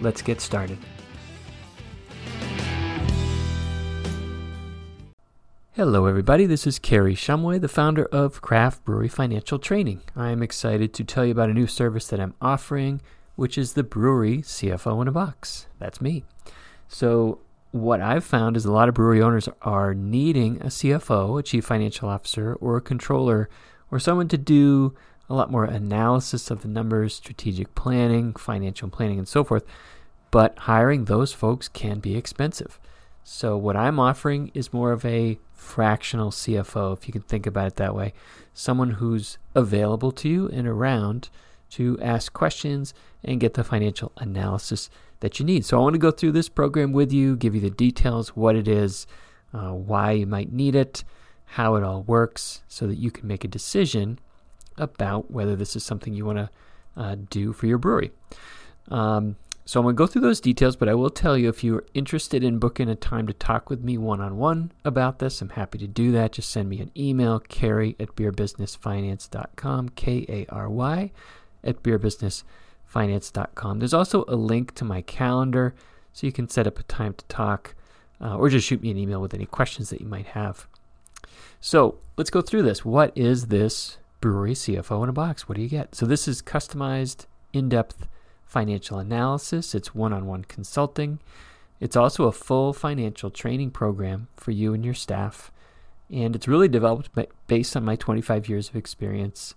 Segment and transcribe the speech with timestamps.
[0.00, 0.78] let's get started.
[5.78, 6.44] Hello, everybody.
[6.44, 10.02] This is Kary Shumway, the founder of Craft Brewery Financial Training.
[10.16, 13.00] I am excited to tell you about a new service that I'm offering,
[13.36, 15.68] which is the Brewery CFO in a Box.
[15.78, 16.24] That's me.
[16.88, 17.38] So,
[17.70, 21.66] what I've found is a lot of brewery owners are needing a CFO, a chief
[21.66, 23.48] financial officer, or a controller,
[23.90, 24.96] or someone to do
[25.28, 29.64] a lot more analysis of the numbers, strategic planning, financial planning, and so forth.
[30.30, 32.78] But hiring those folks can be expensive.
[33.24, 37.66] So, what I'm offering is more of a fractional CFO, if you can think about
[37.66, 38.14] it that way.
[38.54, 41.28] Someone who's available to you and around
[41.70, 44.88] to ask questions and get the financial analysis
[45.20, 45.66] that you need.
[45.66, 48.56] So, I want to go through this program with you, give you the details, what
[48.56, 49.06] it is,
[49.52, 51.04] uh, why you might need it,
[51.44, 54.18] how it all works, so that you can make a decision
[54.78, 56.50] about whether this is something you want to
[56.96, 58.10] uh, do for your brewery.
[58.90, 59.36] Um,
[59.68, 61.84] so I'm going to go through those details, but I will tell you if you're
[61.92, 65.50] interested in booking a time to talk with me one on one about this, I'm
[65.50, 66.32] happy to do that.
[66.32, 71.10] Just send me an email, Kary at beerbusinessfinance.com, K A R Y
[71.62, 73.78] at beerbusinessfinance.com.
[73.78, 75.74] There's also a link to my calendar
[76.14, 77.74] so you can set up a time to talk
[78.22, 80.66] uh, or just shoot me an email with any questions that you might have.
[81.60, 82.84] So let's go through this.
[82.86, 85.48] What is this brewery CFO in a box.
[85.48, 85.94] What do you get?
[85.94, 88.06] So this is customized, in-depth
[88.44, 89.74] financial analysis.
[89.74, 91.20] It's one-on-one consulting.
[91.80, 95.52] It's also a full financial training program for you and your staff.
[96.10, 97.10] And it's really developed
[97.46, 99.54] based on my 25 years of experience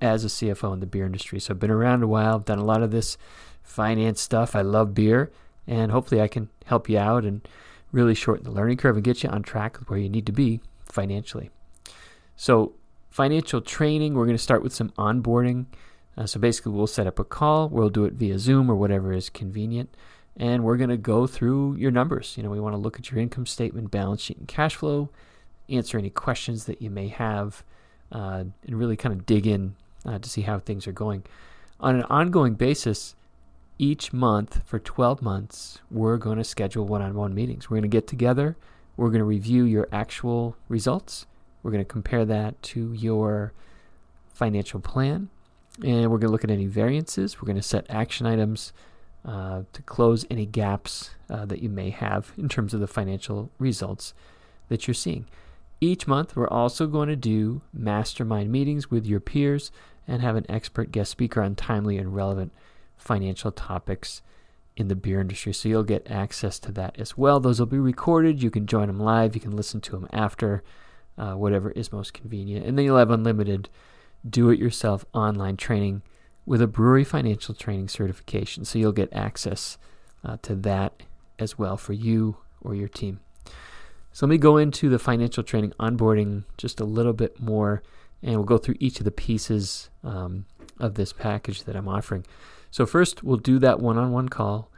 [0.00, 1.40] as a CFO in the beer industry.
[1.40, 3.16] So I've been around a while, I've done a lot of this
[3.62, 4.54] finance stuff.
[4.54, 5.32] I love beer,
[5.66, 7.46] and hopefully I can help you out and
[7.90, 10.32] really shorten the learning curve and get you on track with where you need to
[10.32, 11.50] be financially.
[12.36, 12.74] So
[13.14, 15.66] financial training, we're going to start with some onboarding.
[16.16, 17.68] Uh, so basically, we'll set up a call.
[17.68, 19.96] We'll do it via Zoom or whatever is convenient.
[20.36, 22.34] And we're going to go through your numbers.
[22.36, 25.10] You know, we want to look at your income statement, balance sheet, and cash flow,
[25.68, 27.62] answer any questions that you may have,
[28.10, 31.22] uh, and really kind of dig in uh, to see how things are going.
[31.78, 33.14] On an ongoing basis,
[33.78, 37.70] each month for 12 months, we're going to schedule one on one meetings.
[37.70, 38.56] We're going to get together,
[38.96, 41.26] we're going to review your actual results,
[41.64, 43.52] we're going to compare that to your
[44.28, 45.30] financial plan,
[45.82, 47.40] and we're going to look at any variances.
[47.40, 48.72] We're going to set action items
[49.24, 53.50] uh, to close any gaps uh, that you may have in terms of the financial
[53.58, 54.12] results
[54.68, 55.26] that you're seeing.
[55.80, 59.72] Each month, we're also going to do mastermind meetings with your peers
[60.06, 62.52] and have an expert guest speaker on timely and relevant
[62.96, 64.20] financial topics
[64.76, 65.54] in the beer industry.
[65.54, 67.40] So you'll get access to that as well.
[67.40, 68.42] Those will be recorded.
[68.42, 69.34] You can join them live.
[69.34, 70.62] You can listen to them after
[71.18, 72.66] uh, whatever is most convenient.
[72.66, 73.68] And then you'll have unlimited
[74.28, 76.02] do it yourself online training
[76.46, 78.64] with a brewery financial training certification.
[78.64, 79.78] So you'll get access
[80.24, 81.02] uh, to that
[81.38, 83.20] as well for you or your team.
[84.12, 87.82] So let me go into the financial training onboarding just a little bit more,
[88.22, 90.46] and we'll go through each of the pieces um,
[90.78, 92.24] of this package that I'm offering.
[92.70, 94.70] So first, we'll do that one-on-one call.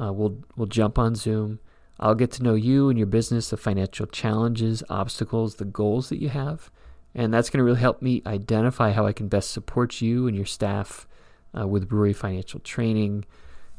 [0.00, 1.60] Uh, we'll we'll jump on Zoom.
[2.00, 6.20] I'll get to know you and your business, the financial challenges, obstacles, the goals that
[6.20, 6.70] you have.
[7.14, 10.34] And that's going to really help me identify how I can best support you and
[10.34, 11.06] your staff
[11.56, 13.26] uh, with brewery financial training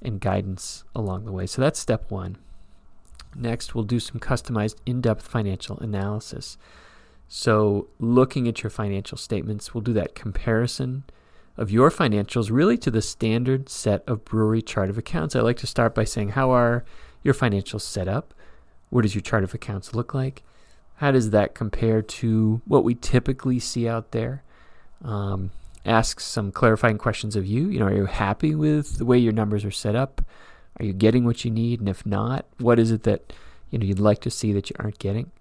[0.04, 1.48] and guidance along the way.
[1.48, 2.38] So that's step one.
[3.36, 6.58] Next, we'll do some customized in depth financial analysis.
[7.30, 11.06] So, looking at your financial statements, we'll do that comparison
[11.56, 15.34] of your financials really to the standard set of brewery chart of accounts.
[15.34, 16.84] I like to start by saying, How are
[17.24, 18.34] your financial setup.
[18.90, 20.44] What does your chart of accounts look like?
[20.98, 24.44] How does that compare to what we typically see out there?
[25.04, 25.52] Um,
[25.86, 27.70] ask some clarifying questions of you.
[27.70, 30.22] You know, are you happy with the way your numbers are set up?
[30.80, 31.80] Are you getting what you need?
[31.80, 33.34] And if not, what is it that
[33.70, 35.32] you know you'd like to see that you aren't getting?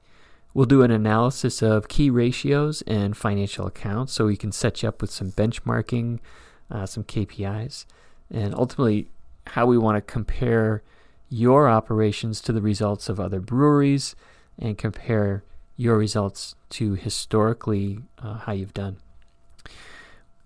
[0.52, 4.88] We'll do an analysis of key ratios and financial accounts so we can set you
[4.88, 6.18] up with some benchmarking,
[6.70, 7.84] uh, some KPIs,
[8.30, 9.10] and ultimately
[9.48, 10.82] how we want to compare
[11.30, 14.14] your operations to the results of other breweries
[14.58, 15.44] and compare
[15.76, 18.96] your results to historically uh, how you've done.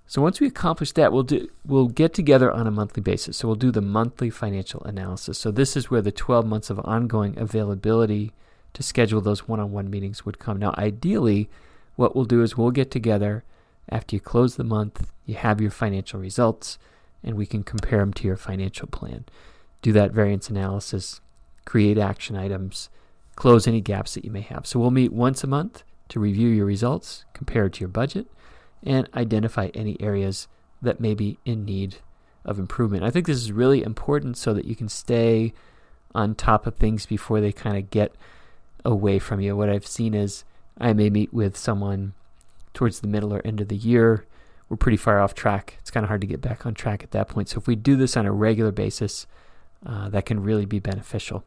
[0.06, 3.38] So once we accomplish that, we'll do we'll get together on a monthly basis.
[3.38, 5.38] So we'll do the monthly financial analysis.
[5.38, 8.32] So this is where the 12 months of ongoing availability
[8.74, 10.58] to schedule those one-on-one meetings would come.
[10.58, 11.48] Now, ideally,
[11.96, 13.44] what we'll do is we'll get together
[13.88, 16.78] after you close the month, you have your financial results,
[17.22, 19.24] and we can compare them to your financial plan.
[19.84, 21.20] Do that variance analysis,
[21.66, 22.88] create action items,
[23.36, 24.66] close any gaps that you may have.
[24.66, 28.26] So we'll meet once a month to review your results, compare to your budget,
[28.82, 30.48] and identify any areas
[30.80, 31.96] that may be in need
[32.46, 33.04] of improvement.
[33.04, 35.52] I think this is really important so that you can stay
[36.14, 38.14] on top of things before they kind of get
[38.86, 39.54] away from you.
[39.54, 40.44] What I've seen is
[40.78, 42.14] I may meet with someone
[42.72, 44.24] towards the middle or end of the year.
[44.70, 45.76] We're pretty far off track.
[45.80, 47.50] It's kind of hard to get back on track at that point.
[47.50, 49.26] So if we do this on a regular basis,
[49.86, 51.44] uh, that can really be beneficial.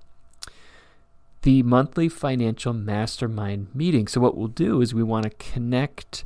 [1.44, 4.08] The monthly financial mastermind meeting.
[4.08, 6.26] So what we'll do is we want to connect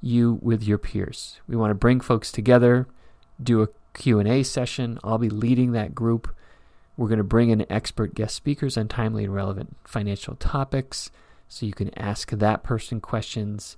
[0.00, 1.40] you with your peers.
[1.46, 2.86] We want to bring folks together,
[3.42, 4.98] do a Q&A session.
[5.02, 6.34] I'll be leading that group.
[6.96, 11.10] We're going to bring in expert guest speakers on timely and relevant financial topics
[11.48, 13.76] so you can ask that person questions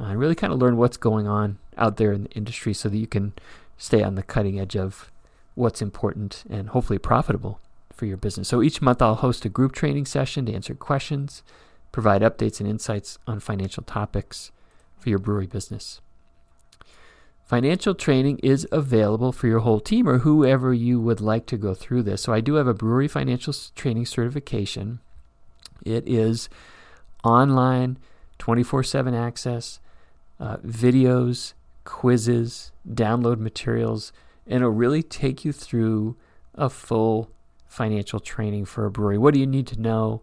[0.00, 2.88] uh, and really kind of learn what's going on out there in the industry so
[2.88, 3.32] that you can
[3.76, 5.11] stay on the cutting edge of
[5.54, 7.60] what's important and hopefully profitable
[7.92, 8.48] for your business.
[8.48, 11.42] So each month I'll host a group training session to answer questions,
[11.92, 14.50] provide updates and insights on financial topics
[14.98, 16.00] for your brewery business.
[17.44, 21.74] Financial training is available for your whole team or whoever you would like to go
[21.74, 22.22] through this.
[22.22, 25.00] So I do have a brewery financial training certification.
[25.84, 26.48] It is
[27.22, 27.98] online,
[28.38, 29.80] 24 7 access,
[30.40, 31.52] uh, videos,
[31.84, 34.12] quizzes, download materials,
[34.52, 36.14] and it'll really take you through
[36.54, 37.30] a full
[37.66, 39.16] financial training for a brewery.
[39.16, 40.22] What do you need to know?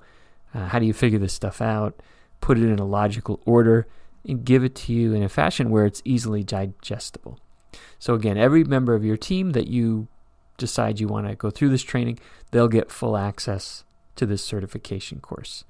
[0.53, 1.99] Uh, how do you figure this stuff out?
[2.39, 3.87] Put it in a logical order
[4.23, 7.39] and give it to you in a fashion where it's easily digestible.
[7.97, 10.07] So, again, every member of your team that you
[10.59, 12.19] decide you want to go through this training,
[12.51, 13.83] they'll get full access
[14.15, 15.63] to this certification course.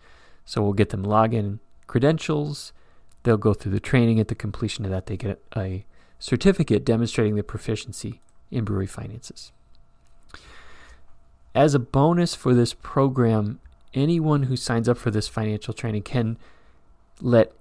[0.44, 2.73] So, we'll get them login credentials.
[3.23, 4.19] They'll go through the training.
[4.19, 5.85] At the completion of that, they get a
[6.19, 8.21] certificate demonstrating their proficiency
[8.51, 9.51] in brewery finances.
[11.56, 13.60] As a bonus for this program,
[13.94, 16.38] anyone who signs up for this financial training can
[17.22, 17.51] let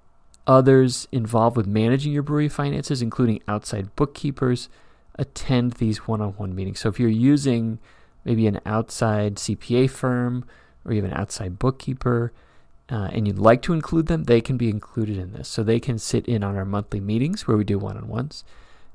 [0.49, 4.71] Others involved with managing your brewery finances, including outside bookkeepers,
[5.19, 6.81] attend these one on one meetings.
[6.81, 7.79] So if you're using
[8.25, 10.47] maybe an outside CPA firm
[10.87, 12.33] or even outside bookkeeper,
[12.91, 15.49] uh, and you'd like to include them, they can be included in this.
[15.49, 18.43] So they can sit in on our monthly meetings where we do one on ones.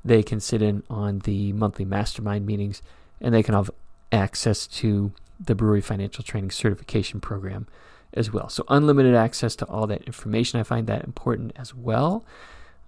[0.04, 2.82] They can sit in on the monthly mastermind meetings,
[3.20, 3.70] and they can have
[4.12, 7.66] access to the Brewery Financial Training Certification Program
[8.12, 8.48] as well.
[8.48, 10.60] So, unlimited access to all that information.
[10.60, 12.24] I find that important as well.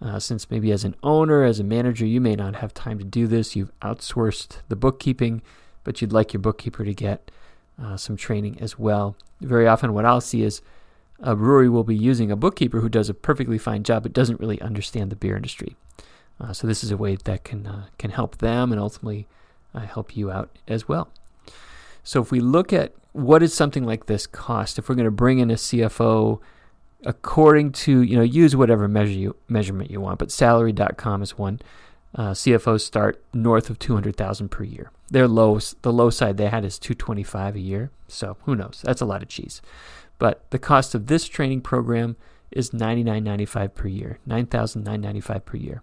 [0.01, 3.05] Uh, since maybe as an owner, as a manager, you may not have time to
[3.05, 3.57] do this.
[3.57, 5.41] You've outsourced the bookkeeping,
[5.85, 7.31] but you'd like your bookkeeper to get
[7.83, 9.17] uh, some training as well.
[9.41, 10.61] Very often, what I'll see is
[11.21, 14.39] a brewery will be using a bookkeeper who does a perfectly fine job but doesn't
[14.39, 15.77] really understand the beer industry.
[16.41, 19.27] Uh, so, this is a way that can, uh, can help them and ultimately
[19.75, 21.09] uh, help you out as well.
[22.05, 25.11] So, if we look at what does something like this cost if we're going to
[25.11, 26.39] bring in a CFO
[27.05, 31.59] according to you know use whatever measure you, measurement you want but salary.com is one
[32.15, 34.91] uh, CFOs start north of 200,000 per year.
[35.11, 37.91] Their low the low side they had is 225 a year.
[38.09, 38.81] So who knows?
[38.85, 39.61] That's a lot of cheese.
[40.19, 42.17] But the cost of this training program
[42.51, 45.83] is 99.95 per year 9,995 per year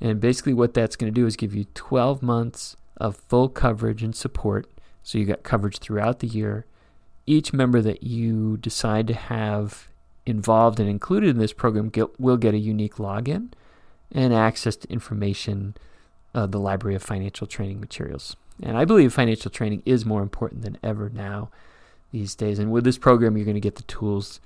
[0.00, 4.02] and basically what that's going to do is give you 12 months of full coverage
[4.02, 4.68] and support
[5.02, 6.66] so you got coverage throughout the year.
[7.26, 9.88] Each member that you decide to have
[10.26, 13.52] involved and included in this program get, will get a unique login
[14.12, 15.74] and access to information,
[16.34, 18.36] uh, the library of financial training materials.
[18.62, 21.50] And I believe financial training is more important than ever now
[22.12, 22.58] these days.
[22.58, 24.40] And with this program, you're going to get the tools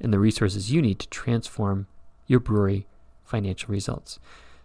[0.00, 1.86] and the resources you need to transform
[2.26, 2.86] your brewery
[3.24, 4.18] financial results.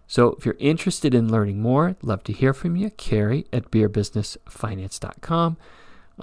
[0.08, 2.92] So if you're interested in learning more, love to hear from you.
[2.92, 5.58] Kary at beerbusinessfinance.com.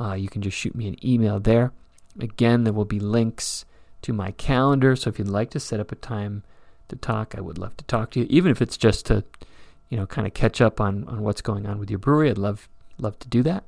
[0.01, 1.73] Uh, you can just shoot me an email there.
[2.19, 3.65] Again, there will be links
[4.03, 4.97] to my calendar.
[4.97, 6.43] So if you'd like to set up a time
[6.89, 8.27] to talk, I would love to talk to you.
[8.31, 9.25] Even if it's just to,
[9.89, 12.39] you know, kind of catch up on, on what's going on with your brewery, I'd
[12.39, 12.69] love
[12.99, 13.65] love to do that.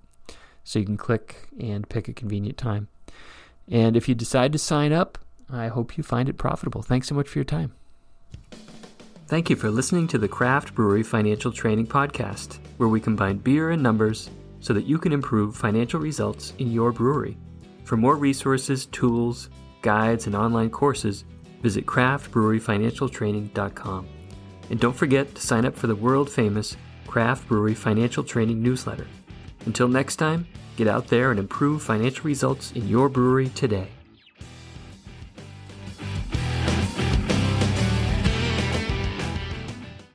[0.65, 2.89] So you can click and pick a convenient time.
[3.69, 5.19] And if you decide to sign up,
[5.51, 6.83] I hope you find it profitable.
[6.83, 7.73] Thanks so much for your time.
[9.33, 13.71] Thank you for listening to the Craft Brewery Financial Training Podcast, where we combine beer
[13.71, 14.29] and numbers
[14.61, 17.39] so that you can improve financial results in your brewery.
[17.85, 19.49] For more resources, tools,
[19.81, 21.25] guides, and online courses,
[21.63, 24.07] visit craftbreweryfinancialtraining.com.
[24.69, 29.07] And don't forget to sign up for the world famous Craft Brewery Financial Training newsletter.
[29.65, 30.47] Until next time,
[30.77, 33.89] get out there and improve financial results in your brewery today.